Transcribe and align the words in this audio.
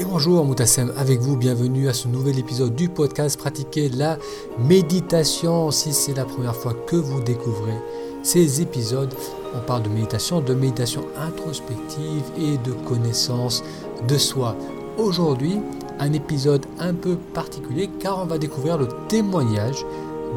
Et 0.00 0.04
bonjour 0.04 0.44
Moutassem 0.44 0.92
avec 0.96 1.18
vous, 1.18 1.36
bienvenue 1.36 1.88
à 1.88 1.92
ce 1.92 2.06
nouvel 2.06 2.38
épisode 2.38 2.72
du 2.76 2.88
podcast 2.88 3.36
Pratiquer 3.36 3.88
la 3.88 4.16
méditation. 4.56 5.72
Si 5.72 5.92
c'est 5.92 6.14
la 6.14 6.24
première 6.24 6.54
fois 6.54 6.72
que 6.72 6.94
vous 6.94 7.20
découvrez 7.20 7.74
ces 8.22 8.62
épisodes, 8.62 9.12
on 9.56 9.58
parle 9.58 9.82
de 9.82 9.88
méditation, 9.88 10.40
de 10.40 10.54
méditation 10.54 11.02
introspective 11.16 12.22
et 12.38 12.58
de 12.58 12.74
connaissance 12.86 13.64
de 14.06 14.16
soi. 14.16 14.54
Aujourd'hui, 14.98 15.58
un 15.98 16.12
épisode 16.12 16.64
un 16.78 16.94
peu 16.94 17.16
particulier 17.34 17.90
car 17.98 18.20
on 18.22 18.26
va 18.26 18.38
découvrir 18.38 18.78
le 18.78 18.86
témoignage 19.08 19.84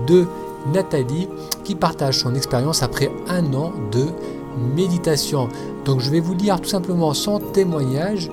de 0.08 0.26
Nathalie 0.74 1.28
qui 1.64 1.76
partage 1.76 2.18
son 2.18 2.34
expérience 2.34 2.82
après 2.82 3.12
un 3.28 3.54
an 3.54 3.74
de 3.92 4.08
méditation. 4.76 5.50
Donc 5.86 6.00
je 6.00 6.10
vais 6.10 6.20
vous 6.20 6.34
lire 6.34 6.60
tout 6.60 6.70
simplement 6.70 7.14
son 7.14 7.38
témoignage 7.38 8.28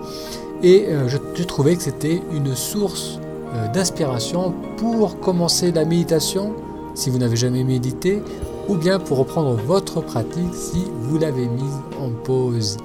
et 0.62 0.86
euh, 0.88 1.08
je, 1.08 1.42
trouvais 1.44 1.76
que 1.76 1.82
c'était 1.82 2.20
une 2.32 2.54
source 2.54 3.18
euh, 3.54 3.68
d'inspiration 3.68 4.52
pour 4.76 5.20
commencer 5.20 5.72
la 5.72 5.84
méditation 5.84 6.54
si 6.94 7.10
vous 7.10 7.18
n'avez 7.18 7.36
jamais 7.36 7.64
médité 7.64 8.22
ou 8.68 8.76
bien 8.76 8.98
pour 8.98 9.18
reprendre 9.18 9.54
votre 9.54 10.00
pratique 10.00 10.54
si 10.54 10.84
vous 11.00 11.18
l'avez 11.18 11.46
mise 11.48 11.80
en 12.00 12.10
pause. 12.10 12.76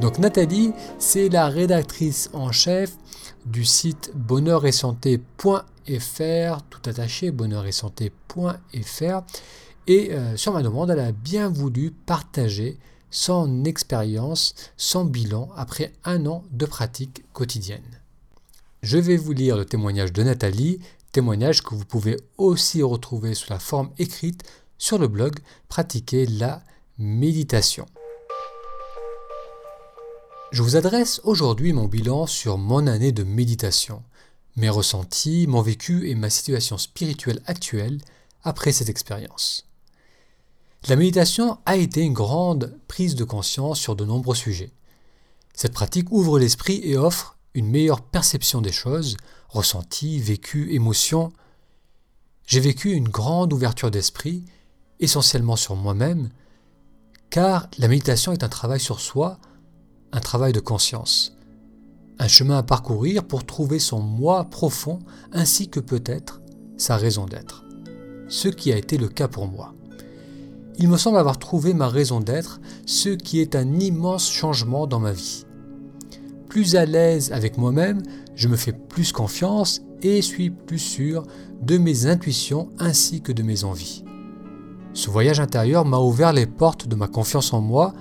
Donc 0.00 0.18
Nathalie, 0.18 0.72
c'est 0.98 1.28
la 1.28 1.48
rédactrice 1.48 2.28
en 2.32 2.50
chef 2.52 2.96
du 3.46 3.64
site 3.64 4.12
bonheur 4.14 4.66
et 4.66 4.72
santé.fr, 4.72 5.22
tout 5.86 6.90
attaché 6.90 7.30
bonheur 7.30 7.66
et 7.66 7.72
santé.fr 7.72 9.22
et 9.86 10.12
euh, 10.12 10.36
sur 10.36 10.52
ma 10.52 10.62
demande, 10.62 10.90
elle 10.90 11.00
a 11.00 11.12
bien 11.12 11.48
voulu 11.48 11.90
partager 11.90 12.78
son 13.12 13.64
expérience, 13.64 14.54
son 14.76 15.04
bilan 15.04 15.50
après 15.54 15.92
un 16.04 16.26
an 16.26 16.42
de 16.50 16.66
pratique 16.66 17.22
quotidienne. 17.32 18.00
Je 18.82 18.98
vais 18.98 19.16
vous 19.16 19.32
lire 19.32 19.56
le 19.56 19.64
témoignage 19.64 20.12
de 20.12 20.24
Nathalie, 20.24 20.80
témoignage 21.12 21.62
que 21.62 21.76
vous 21.76 21.84
pouvez 21.84 22.16
aussi 22.38 22.82
retrouver 22.82 23.34
sous 23.34 23.52
la 23.52 23.60
forme 23.60 23.90
écrite 23.98 24.42
sur 24.78 24.98
le 24.98 25.06
blog 25.06 25.38
Pratiquer 25.68 26.26
la 26.26 26.64
méditation. 26.98 27.86
Je 30.50 30.62
vous 30.62 30.76
adresse 30.76 31.20
aujourd'hui 31.24 31.72
mon 31.72 31.86
bilan 31.86 32.26
sur 32.26 32.58
mon 32.58 32.86
année 32.86 33.12
de 33.12 33.22
méditation, 33.22 34.02
mes 34.56 34.68
ressentis, 34.68 35.46
mon 35.46 35.62
vécu 35.62 36.08
et 36.10 36.14
ma 36.14 36.28
situation 36.28 36.76
spirituelle 36.78 37.42
actuelle 37.46 38.00
après 38.42 38.72
cette 38.72 38.88
expérience. 38.88 39.71
La 40.88 40.96
méditation 40.96 41.58
a 41.64 41.76
été 41.76 42.02
une 42.02 42.12
grande 42.12 42.76
prise 42.88 43.14
de 43.14 43.22
conscience 43.22 43.78
sur 43.78 43.94
de 43.94 44.04
nombreux 44.04 44.34
sujets. 44.34 44.72
Cette 45.54 45.74
pratique 45.74 46.10
ouvre 46.10 46.40
l'esprit 46.40 46.80
et 46.82 46.96
offre 46.96 47.38
une 47.54 47.68
meilleure 47.68 48.00
perception 48.00 48.60
des 48.60 48.72
choses, 48.72 49.16
ressentis, 49.48 50.18
vécus, 50.18 50.74
émotions. 50.74 51.32
J'ai 52.46 52.58
vécu 52.58 52.94
une 52.94 53.08
grande 53.08 53.52
ouverture 53.52 53.92
d'esprit, 53.92 54.44
essentiellement 54.98 55.54
sur 55.54 55.76
moi-même, 55.76 56.30
car 57.30 57.68
la 57.78 57.86
méditation 57.86 58.32
est 58.32 58.42
un 58.42 58.48
travail 58.48 58.80
sur 58.80 58.98
soi, 58.98 59.38
un 60.10 60.20
travail 60.20 60.52
de 60.52 60.58
conscience, 60.58 61.36
un 62.18 62.28
chemin 62.28 62.58
à 62.58 62.62
parcourir 62.64 63.22
pour 63.22 63.46
trouver 63.46 63.78
son 63.78 64.00
moi 64.00 64.46
profond 64.46 64.98
ainsi 65.30 65.68
que 65.68 65.78
peut-être 65.78 66.40
sa 66.76 66.96
raison 66.96 67.26
d'être, 67.26 67.62
ce 68.26 68.48
qui 68.48 68.72
a 68.72 68.76
été 68.76 68.98
le 68.98 69.08
cas 69.08 69.28
pour 69.28 69.46
moi 69.46 69.74
il 70.78 70.88
me 70.88 70.96
semble 70.96 71.18
avoir 71.18 71.38
trouvé 71.38 71.74
ma 71.74 71.88
raison 71.88 72.20
d'être, 72.20 72.60
ce 72.86 73.10
qui 73.10 73.40
est 73.40 73.54
un 73.54 73.78
immense 73.78 74.30
changement 74.30 74.86
dans 74.86 75.00
ma 75.00 75.12
vie. 75.12 75.44
Plus 76.48 76.76
à 76.76 76.86
l'aise 76.86 77.32
avec 77.32 77.58
moi-même, 77.58 78.02
je 78.34 78.48
me 78.48 78.56
fais 78.56 78.72
plus 78.72 79.12
confiance 79.12 79.82
et 80.02 80.22
suis 80.22 80.50
plus 80.50 80.78
sûr 80.78 81.24
de 81.60 81.78
mes 81.78 82.06
intuitions 82.06 82.70
ainsi 82.78 83.20
que 83.22 83.32
de 83.32 83.42
mes 83.42 83.64
envies. 83.64 84.04
Ce 84.94 85.10
voyage 85.10 85.40
intérieur 85.40 85.84
m'a 85.84 85.98
ouvert 85.98 86.32
les 86.32 86.46
portes 86.46 86.88
de 86.88 86.96
ma 86.96 87.08
confiance 87.08 87.52
en 87.52 87.60
moi, 87.60 87.94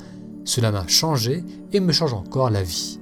cela 0.43 0.71
m'a 0.71 0.87
changé 0.87 1.43
et 1.71 1.79
me 1.79 1.91
change 1.91 2.13
encore 2.13 2.49
la 2.49 2.63
vie. 2.63 2.99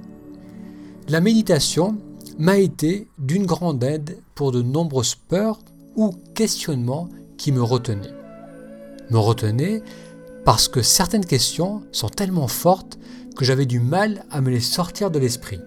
La 1.08 1.20
méditation 1.20 1.96
m'a 2.38 2.58
été 2.58 3.08
d'une 3.18 3.46
grande 3.46 3.82
aide 3.82 4.18
pour 4.34 4.52
de 4.52 4.62
nombreuses 4.62 5.14
peurs 5.14 5.58
ou 5.96 6.12
questionnements 6.34 7.08
qui 7.36 7.50
me 7.50 7.62
retenaient 7.62 8.19
me 9.10 9.18
retenait 9.18 9.82
parce 10.44 10.68
que 10.68 10.82
certaines 10.82 11.26
questions 11.26 11.82
sont 11.92 12.08
tellement 12.08 12.48
fortes 12.48 12.98
que 13.36 13.44
j'avais 13.44 13.66
du 13.66 13.80
mal 13.80 14.24
à 14.30 14.40
me 14.40 14.50
les 14.50 14.60
sortir 14.60 15.10
de 15.10 15.18
l'esprit. 15.18 15.60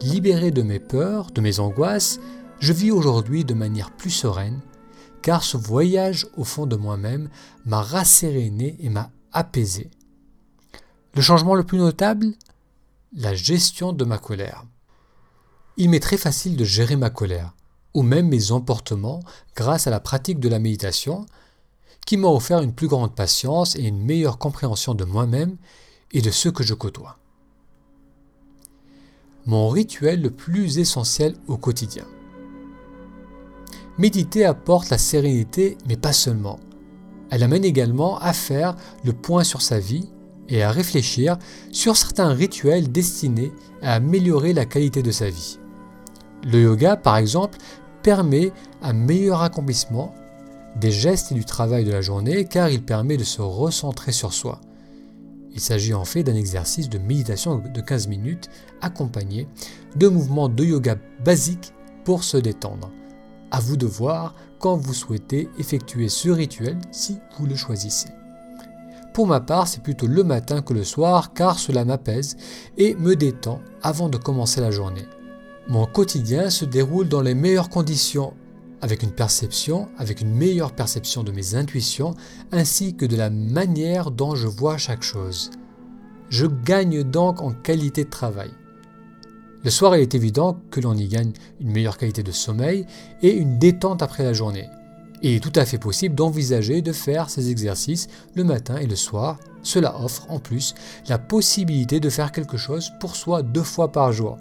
Libéré 0.00 0.50
de 0.50 0.62
mes 0.62 0.78
peurs, 0.78 1.30
de 1.30 1.40
mes 1.40 1.60
angoisses, 1.60 2.20
je 2.60 2.72
vis 2.72 2.90
aujourd'hui 2.90 3.44
de 3.44 3.54
manière 3.54 3.90
plus 3.90 4.10
sereine, 4.10 4.60
car 5.22 5.42
ce 5.42 5.56
voyage 5.56 6.26
au 6.36 6.44
fond 6.44 6.66
de 6.66 6.76
moi-même 6.76 7.28
m'a 7.66 7.82
rasséréné 7.82 8.76
et 8.80 8.88
m'a 8.88 9.10
apaisé. 9.32 9.90
Le 11.14 11.22
changement 11.22 11.54
le 11.54 11.64
plus 11.64 11.78
notable? 11.78 12.34
La 13.16 13.34
gestion 13.34 13.92
de 13.92 14.04
ma 14.04 14.18
colère. 14.18 14.64
Il 15.76 15.90
m'est 15.90 16.00
très 16.00 16.16
facile 16.16 16.56
de 16.56 16.64
gérer 16.64 16.96
ma 16.96 17.10
colère, 17.10 17.54
ou 17.94 18.02
même 18.02 18.28
mes 18.28 18.52
emportements, 18.52 19.20
grâce 19.56 19.86
à 19.86 19.90
la 19.90 20.00
pratique 20.00 20.40
de 20.40 20.48
la 20.48 20.58
méditation, 20.58 21.26
m'a 22.16 22.28
offert 22.28 22.60
une 22.60 22.72
plus 22.72 22.88
grande 22.88 23.14
patience 23.14 23.76
et 23.76 23.82
une 23.82 24.02
meilleure 24.02 24.38
compréhension 24.38 24.94
de 24.94 25.04
moi-même 25.04 25.56
et 26.12 26.22
de 26.22 26.30
ceux 26.30 26.50
que 26.50 26.64
je 26.64 26.74
côtoie. 26.74 27.18
Mon 29.46 29.68
rituel 29.68 30.22
le 30.22 30.30
plus 30.30 30.78
essentiel 30.78 31.34
au 31.46 31.56
quotidien. 31.56 32.04
Méditer 33.98 34.44
apporte 34.44 34.90
la 34.90 34.98
sérénité, 34.98 35.76
mais 35.88 35.96
pas 35.96 36.12
seulement. 36.12 36.60
Elle 37.30 37.42
amène 37.42 37.64
également 37.64 38.18
à 38.18 38.32
faire 38.32 38.76
le 39.04 39.12
point 39.12 39.44
sur 39.44 39.60
sa 39.60 39.78
vie 39.78 40.08
et 40.48 40.62
à 40.62 40.70
réfléchir 40.70 41.36
sur 41.72 41.96
certains 41.96 42.32
rituels 42.32 42.90
destinés 42.90 43.52
à 43.82 43.94
améliorer 43.94 44.52
la 44.52 44.64
qualité 44.64 45.02
de 45.02 45.10
sa 45.10 45.28
vie. 45.28 45.58
Le 46.44 46.62
yoga, 46.62 46.96
par 46.96 47.16
exemple, 47.16 47.58
permet 48.02 48.52
un 48.82 48.92
meilleur 48.92 49.42
accomplissement 49.42 50.14
des 50.76 50.90
gestes 50.90 51.32
et 51.32 51.34
du 51.34 51.44
travail 51.44 51.84
de 51.84 51.92
la 51.92 52.00
journée 52.00 52.44
car 52.44 52.68
il 52.70 52.82
permet 52.82 53.16
de 53.16 53.24
se 53.24 53.42
recentrer 53.42 54.12
sur 54.12 54.32
soi. 54.32 54.60
Il 55.52 55.60
s'agit 55.60 55.94
en 55.94 56.04
fait 56.04 56.22
d'un 56.22 56.34
exercice 56.34 56.88
de 56.88 56.98
méditation 56.98 57.58
de 57.58 57.80
15 57.80 58.06
minutes 58.06 58.48
accompagné 58.80 59.48
de 59.96 60.08
mouvements 60.08 60.48
de 60.48 60.64
yoga 60.64 60.96
basiques 61.24 61.72
pour 62.04 62.22
se 62.22 62.36
détendre. 62.36 62.90
À 63.50 63.60
vous 63.60 63.76
de 63.76 63.86
voir 63.86 64.34
quand 64.58 64.76
vous 64.76 64.94
souhaitez 64.94 65.48
effectuer 65.58 66.08
ce 66.08 66.28
rituel 66.28 66.78
si 66.90 67.18
vous 67.38 67.46
le 67.46 67.56
choisissez. 67.56 68.10
Pour 69.14 69.26
ma 69.26 69.40
part, 69.40 69.66
c'est 69.66 69.82
plutôt 69.82 70.06
le 70.06 70.22
matin 70.22 70.62
que 70.62 70.74
le 70.74 70.84
soir 70.84 71.32
car 71.32 71.58
cela 71.58 71.84
m'apaise 71.84 72.36
et 72.76 72.94
me 72.94 73.16
détend 73.16 73.60
avant 73.82 74.08
de 74.08 74.18
commencer 74.18 74.60
la 74.60 74.70
journée. 74.70 75.06
Mon 75.68 75.86
quotidien 75.86 76.50
se 76.50 76.64
déroule 76.64 77.08
dans 77.08 77.20
les 77.20 77.34
meilleures 77.34 77.68
conditions 77.68 78.34
avec 78.80 79.02
une 79.02 79.12
perception, 79.12 79.88
avec 79.98 80.20
une 80.20 80.34
meilleure 80.34 80.72
perception 80.72 81.22
de 81.22 81.32
mes 81.32 81.54
intuitions, 81.54 82.14
ainsi 82.52 82.94
que 82.94 83.06
de 83.06 83.16
la 83.16 83.30
manière 83.30 84.10
dont 84.10 84.34
je 84.34 84.46
vois 84.46 84.78
chaque 84.78 85.02
chose. 85.02 85.50
Je 86.30 86.46
gagne 86.46 87.02
donc 87.02 87.40
en 87.40 87.52
qualité 87.52 88.04
de 88.04 88.10
travail. 88.10 88.50
Le 89.64 89.70
soir, 89.70 89.96
il 89.96 90.02
est 90.02 90.14
évident 90.14 90.60
que 90.70 90.80
l'on 90.80 90.94
y 90.94 91.08
gagne 91.08 91.32
une 91.60 91.72
meilleure 91.72 91.98
qualité 91.98 92.22
de 92.22 92.32
sommeil 92.32 92.86
et 93.22 93.32
une 93.32 93.58
détente 93.58 94.02
après 94.02 94.22
la 94.22 94.32
journée. 94.32 94.68
Il 95.20 95.32
est 95.32 95.42
tout 95.42 95.52
à 95.56 95.64
fait 95.64 95.78
possible 95.78 96.14
d'envisager 96.14 96.80
de 96.80 96.92
faire 96.92 97.28
ces 97.28 97.50
exercices 97.50 98.06
le 98.36 98.44
matin 98.44 98.76
et 98.76 98.86
le 98.86 98.94
soir. 98.94 99.38
Cela 99.64 100.00
offre 100.00 100.30
en 100.30 100.38
plus 100.38 100.74
la 101.08 101.18
possibilité 101.18 101.98
de 101.98 102.08
faire 102.08 102.30
quelque 102.30 102.56
chose 102.56 102.92
pour 103.00 103.16
soi 103.16 103.42
deux 103.42 103.64
fois 103.64 103.90
par 103.90 104.12
jour. 104.12 104.38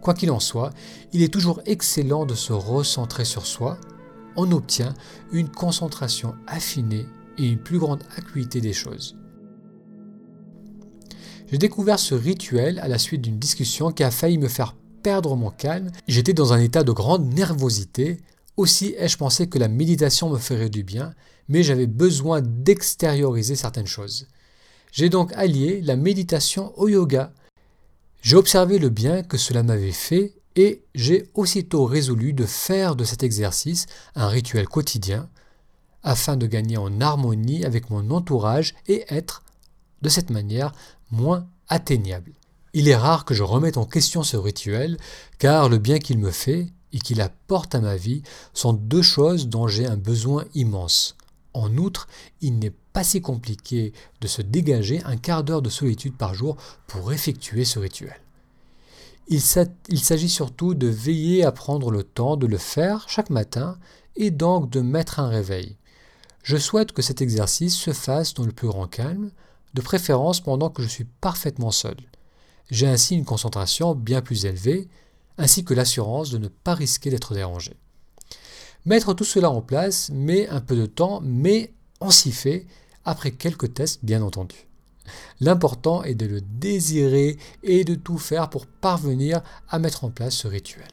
Quoi 0.00 0.14
qu'il 0.14 0.30
en 0.30 0.40
soit, 0.40 0.70
il 1.12 1.22
est 1.22 1.32
toujours 1.32 1.60
excellent 1.66 2.26
de 2.26 2.34
se 2.34 2.52
recentrer 2.52 3.24
sur 3.24 3.46
soi. 3.46 3.78
On 4.36 4.52
obtient 4.52 4.94
une 5.32 5.48
concentration 5.48 6.34
affinée 6.46 7.06
et 7.38 7.48
une 7.48 7.58
plus 7.58 7.78
grande 7.78 8.02
acuité 8.16 8.60
des 8.60 8.72
choses. 8.72 9.16
J'ai 11.50 11.58
découvert 11.58 11.98
ce 11.98 12.14
rituel 12.14 12.78
à 12.78 12.88
la 12.88 12.98
suite 12.98 13.22
d'une 13.22 13.38
discussion 13.38 13.90
qui 13.90 14.04
a 14.04 14.10
failli 14.10 14.38
me 14.38 14.48
faire 14.48 14.76
perdre 15.02 15.34
mon 15.34 15.50
calme. 15.50 15.90
J'étais 16.06 16.34
dans 16.34 16.52
un 16.52 16.60
état 16.60 16.84
de 16.84 16.92
grande 16.92 17.32
nervosité. 17.32 18.18
Aussi 18.56 18.94
ai-je 18.98 19.16
pensé 19.16 19.48
que 19.48 19.58
la 19.58 19.68
méditation 19.68 20.28
me 20.28 20.38
ferait 20.38 20.68
du 20.68 20.82
bien, 20.82 21.14
mais 21.48 21.62
j'avais 21.62 21.86
besoin 21.86 22.42
d'extérioriser 22.42 23.56
certaines 23.56 23.86
choses. 23.86 24.28
J'ai 24.92 25.08
donc 25.08 25.32
allié 25.34 25.80
la 25.80 25.96
méditation 25.96 26.72
au 26.78 26.88
yoga 26.88 27.32
j'ai 28.20 28.36
observé 28.36 28.78
le 28.78 28.88
bien 28.88 29.22
que 29.22 29.36
cela 29.36 29.62
m'avait 29.62 29.92
fait 29.92 30.34
et 30.56 30.82
j'ai 30.94 31.30
aussitôt 31.34 31.84
résolu 31.84 32.32
de 32.32 32.44
faire 32.44 32.96
de 32.96 33.04
cet 33.04 33.22
exercice 33.22 33.86
un 34.14 34.28
rituel 34.28 34.66
quotidien 34.66 35.28
afin 36.02 36.36
de 36.36 36.46
gagner 36.46 36.76
en 36.76 37.00
harmonie 37.00 37.64
avec 37.64 37.90
mon 37.90 38.10
entourage 38.10 38.74
et 38.86 39.04
être, 39.08 39.42
de 40.02 40.08
cette 40.08 40.30
manière, 40.30 40.72
moins 41.10 41.46
atteignable. 41.68 42.32
Il 42.72 42.88
est 42.88 42.96
rare 42.96 43.24
que 43.24 43.34
je 43.34 43.42
remette 43.42 43.76
en 43.76 43.84
question 43.84 44.22
ce 44.22 44.36
rituel, 44.36 44.98
car 45.38 45.68
le 45.68 45.78
bien 45.78 45.98
qu'il 45.98 46.18
me 46.18 46.30
fait 46.30 46.68
et 46.92 46.98
qu'il 46.98 47.20
apporte 47.20 47.74
à 47.74 47.80
ma 47.80 47.96
vie 47.96 48.22
sont 48.54 48.72
deux 48.72 49.02
choses 49.02 49.48
dont 49.48 49.68
j'ai 49.68 49.86
un 49.86 49.96
besoin 49.96 50.44
immense. 50.54 51.17
En 51.54 51.76
outre, 51.76 52.08
il 52.40 52.58
n'est 52.58 52.74
pas 52.92 53.04
si 53.04 53.20
compliqué 53.20 53.92
de 54.20 54.26
se 54.26 54.42
dégager 54.42 55.02
un 55.04 55.16
quart 55.16 55.44
d'heure 55.44 55.62
de 55.62 55.70
solitude 55.70 56.16
par 56.16 56.34
jour 56.34 56.56
pour 56.86 57.12
effectuer 57.12 57.64
ce 57.64 57.78
rituel. 57.78 58.20
Il 59.28 59.40
s'agit 59.40 60.28
surtout 60.28 60.74
de 60.74 60.86
veiller 60.86 61.44
à 61.44 61.52
prendre 61.52 61.90
le 61.90 62.02
temps 62.02 62.36
de 62.36 62.46
le 62.46 62.56
faire 62.56 63.04
chaque 63.08 63.30
matin 63.30 63.78
et 64.16 64.30
donc 64.30 64.70
de 64.70 64.80
mettre 64.80 65.20
un 65.20 65.28
réveil. 65.28 65.76
Je 66.42 66.56
souhaite 66.56 66.92
que 66.92 67.02
cet 67.02 67.20
exercice 67.20 67.76
se 67.76 67.92
fasse 67.92 68.32
dans 68.32 68.46
le 68.46 68.52
plus 68.52 68.68
grand 68.68 68.86
calme, 68.86 69.30
de 69.74 69.82
préférence 69.82 70.40
pendant 70.40 70.70
que 70.70 70.82
je 70.82 70.88
suis 70.88 71.04
parfaitement 71.04 71.70
seul. 71.70 71.96
J'ai 72.70 72.86
ainsi 72.86 73.16
une 73.16 73.26
concentration 73.26 73.94
bien 73.94 74.22
plus 74.22 74.46
élevée, 74.46 74.88
ainsi 75.36 75.64
que 75.64 75.74
l'assurance 75.74 76.30
de 76.30 76.38
ne 76.38 76.48
pas 76.48 76.74
risquer 76.74 77.10
d'être 77.10 77.34
dérangé. 77.34 77.76
Mettre 78.86 79.14
tout 79.14 79.24
cela 79.24 79.50
en 79.50 79.60
place 79.60 80.10
met 80.12 80.48
un 80.48 80.60
peu 80.60 80.76
de 80.76 80.86
temps, 80.86 81.20
mais 81.22 81.72
on 82.00 82.10
s'y 82.10 82.32
fait, 82.32 82.66
après 83.04 83.32
quelques 83.32 83.74
tests 83.74 84.04
bien 84.04 84.22
entendu. 84.22 84.68
L'important 85.40 86.02
est 86.02 86.14
de 86.14 86.26
le 86.26 86.40
désirer 86.40 87.38
et 87.62 87.84
de 87.84 87.94
tout 87.94 88.18
faire 88.18 88.50
pour 88.50 88.66
parvenir 88.66 89.42
à 89.68 89.78
mettre 89.78 90.04
en 90.04 90.10
place 90.10 90.34
ce 90.34 90.48
rituel. 90.48 90.88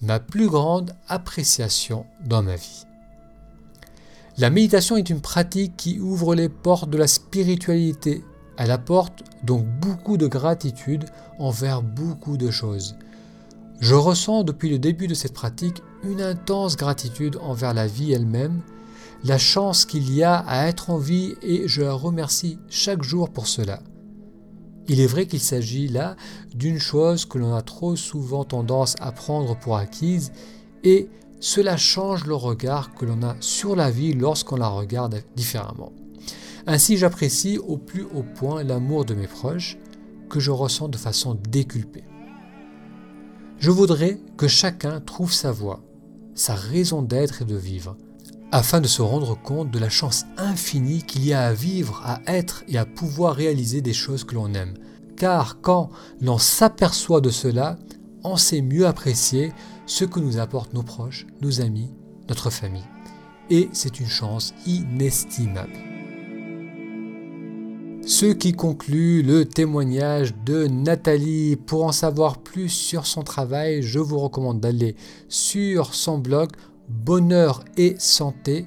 Ma 0.00 0.20
plus 0.20 0.48
grande 0.48 0.94
appréciation 1.08 2.06
dans 2.24 2.42
ma 2.42 2.56
vie. 2.56 2.84
La 4.36 4.50
méditation 4.50 4.96
est 4.96 5.10
une 5.10 5.20
pratique 5.20 5.76
qui 5.76 6.00
ouvre 6.00 6.34
les 6.34 6.48
portes 6.48 6.90
de 6.90 6.98
la 6.98 7.06
spiritualité. 7.06 8.24
Elle 8.56 8.72
apporte 8.72 9.22
donc 9.44 9.64
beaucoup 9.64 10.16
de 10.16 10.26
gratitude 10.26 11.04
envers 11.38 11.82
beaucoup 11.82 12.36
de 12.36 12.50
choses. 12.50 12.96
Je 13.80 13.94
ressens 13.94 14.42
depuis 14.42 14.70
le 14.70 14.78
début 14.78 15.06
de 15.06 15.14
cette 15.14 15.34
pratique 15.34 15.82
une 16.06 16.22
intense 16.22 16.76
gratitude 16.76 17.38
envers 17.40 17.74
la 17.74 17.86
vie 17.86 18.12
elle-même, 18.12 18.60
la 19.24 19.38
chance 19.38 19.84
qu'il 19.84 20.12
y 20.12 20.22
a 20.22 20.36
à 20.36 20.66
être 20.66 20.90
en 20.90 20.98
vie 20.98 21.34
et 21.42 21.66
je 21.66 21.82
la 21.82 21.94
remercie 21.94 22.58
chaque 22.68 23.02
jour 23.02 23.30
pour 23.30 23.46
cela. 23.46 23.80
Il 24.86 25.00
est 25.00 25.06
vrai 25.06 25.26
qu'il 25.26 25.40
s'agit 25.40 25.88
là 25.88 26.16
d'une 26.54 26.78
chose 26.78 27.24
que 27.24 27.38
l'on 27.38 27.54
a 27.54 27.62
trop 27.62 27.96
souvent 27.96 28.44
tendance 28.44 28.96
à 29.00 29.12
prendre 29.12 29.58
pour 29.58 29.76
acquise 29.76 30.32
et 30.82 31.08
cela 31.40 31.76
change 31.76 32.26
le 32.26 32.34
regard 32.34 32.94
que 32.94 33.06
l'on 33.06 33.22
a 33.22 33.36
sur 33.40 33.76
la 33.76 33.90
vie 33.90 34.12
lorsqu'on 34.12 34.56
la 34.56 34.68
regarde 34.68 35.22
différemment. 35.36 35.92
Ainsi 36.66 36.96
j'apprécie 36.98 37.58
au 37.58 37.78
plus 37.78 38.02
haut 38.02 38.24
point 38.34 38.62
l'amour 38.62 39.04
de 39.04 39.14
mes 39.14 39.26
proches 39.26 39.78
que 40.28 40.40
je 40.40 40.50
ressens 40.50 40.88
de 40.88 40.96
façon 40.96 41.38
déculpée. 41.48 42.04
Je 43.58 43.70
voudrais 43.70 44.18
que 44.36 44.48
chacun 44.48 45.00
trouve 45.00 45.32
sa 45.32 45.52
voie, 45.52 45.80
sa 46.34 46.54
raison 46.54 47.02
d'être 47.02 47.42
et 47.42 47.44
de 47.44 47.56
vivre, 47.56 47.96
afin 48.52 48.80
de 48.80 48.86
se 48.86 49.02
rendre 49.02 49.40
compte 49.40 49.70
de 49.70 49.78
la 49.78 49.88
chance 49.88 50.26
infinie 50.36 51.02
qu'il 51.02 51.24
y 51.24 51.32
a 51.32 51.46
à 51.46 51.52
vivre, 51.52 52.02
à 52.04 52.20
être 52.26 52.64
et 52.68 52.78
à 52.78 52.86
pouvoir 52.86 53.34
réaliser 53.34 53.80
des 53.80 53.92
choses 53.92 54.24
que 54.24 54.34
l'on 54.34 54.54
aime. 54.54 54.74
Car 55.16 55.60
quand 55.60 55.90
l'on 56.20 56.38
s'aperçoit 56.38 57.20
de 57.20 57.30
cela, 57.30 57.78
on 58.24 58.36
sait 58.36 58.62
mieux 58.62 58.86
apprécier 58.86 59.52
ce 59.86 60.04
que 60.04 60.20
nous 60.20 60.38
apportent 60.38 60.74
nos 60.74 60.82
proches, 60.82 61.26
nos 61.40 61.60
amis, 61.60 61.90
notre 62.28 62.50
famille. 62.50 62.86
Et 63.50 63.68
c'est 63.72 64.00
une 64.00 64.08
chance 64.08 64.54
inestimable. 64.66 65.93
Ce 68.06 68.26
qui 68.26 68.52
conclut 68.52 69.22
le 69.22 69.46
témoignage 69.46 70.34
de 70.44 70.66
Nathalie. 70.66 71.56
Pour 71.56 71.84
en 71.84 71.92
savoir 71.92 72.36
plus 72.36 72.68
sur 72.68 73.06
son 73.06 73.22
travail, 73.22 73.80
je 73.80 73.98
vous 73.98 74.18
recommande 74.18 74.60
d'aller 74.60 74.94
sur 75.30 75.94
son 75.94 76.18
blog 76.18 76.50
bonheur 76.88 77.64
et 77.78 77.94
santé.fr. 77.98 78.64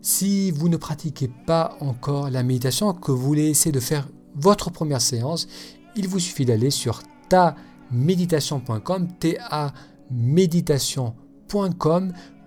Si 0.00 0.50
vous 0.52 0.70
ne 0.70 0.78
pratiquez 0.78 1.28
pas 1.46 1.76
encore 1.80 2.30
la 2.30 2.42
méditation, 2.42 2.94
que 2.94 3.12
vous 3.12 3.18
voulez 3.22 3.50
essayer 3.50 3.72
de 3.72 3.80
faire 3.80 4.08
votre 4.34 4.70
première 4.70 5.02
séance, 5.02 5.48
il 5.96 6.08
vous 6.08 6.18
suffit 6.18 6.46
d'aller 6.46 6.70
sur 6.70 7.02
ta 7.28 7.56
méditation.com, 7.90 9.08
ta 9.20 9.74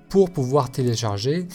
pour 0.10 0.32
pouvoir 0.32 0.72
télécharger 0.72 1.48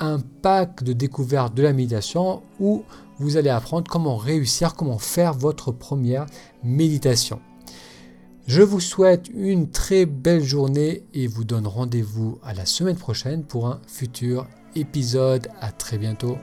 un 0.00 0.18
pack 0.42 0.82
de 0.82 0.92
découverte 0.92 1.54
de 1.54 1.62
la 1.62 1.72
méditation 1.72 2.42
où 2.60 2.84
vous 3.18 3.36
allez 3.36 3.50
apprendre 3.50 3.90
comment 3.90 4.16
réussir, 4.16 4.74
comment 4.74 4.98
faire 4.98 5.34
votre 5.34 5.72
première 5.72 6.26
méditation. 6.62 7.40
Je 8.46 8.60
vous 8.60 8.80
souhaite 8.80 9.28
une 9.32 9.70
très 9.70 10.04
belle 10.04 10.42
journée 10.42 11.04
et 11.14 11.26
vous 11.26 11.44
donne 11.44 11.66
rendez-vous 11.66 12.38
à 12.42 12.52
la 12.52 12.66
semaine 12.66 12.96
prochaine 12.96 13.44
pour 13.44 13.66
un 13.68 13.80
futur 13.86 14.46
épisode. 14.76 15.48
À 15.60 15.72
très 15.72 15.96
bientôt. 15.96 16.36